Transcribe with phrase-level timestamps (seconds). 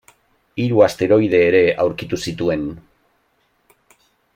[0.63, 2.67] Hiru asteroide ere aurkitu zituen.